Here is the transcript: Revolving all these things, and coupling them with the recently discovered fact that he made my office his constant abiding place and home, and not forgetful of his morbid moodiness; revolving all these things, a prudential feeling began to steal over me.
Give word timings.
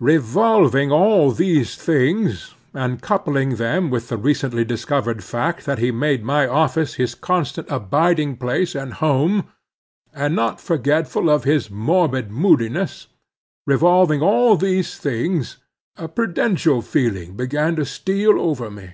Revolving 0.00 0.92
all 0.92 1.30
these 1.32 1.74
things, 1.74 2.54
and 2.74 3.00
coupling 3.00 3.56
them 3.56 3.88
with 3.88 4.08
the 4.08 4.18
recently 4.18 4.62
discovered 4.62 5.24
fact 5.24 5.64
that 5.64 5.78
he 5.78 5.90
made 5.90 6.22
my 6.22 6.46
office 6.46 6.96
his 6.96 7.14
constant 7.14 7.66
abiding 7.70 8.36
place 8.36 8.74
and 8.74 8.92
home, 8.92 9.46
and 10.12 10.36
not 10.36 10.60
forgetful 10.60 11.30
of 11.30 11.44
his 11.44 11.70
morbid 11.70 12.30
moodiness; 12.30 13.06
revolving 13.66 14.20
all 14.20 14.58
these 14.58 14.98
things, 14.98 15.56
a 15.96 16.06
prudential 16.06 16.82
feeling 16.82 17.34
began 17.34 17.74
to 17.76 17.86
steal 17.86 18.38
over 18.38 18.70
me. 18.70 18.90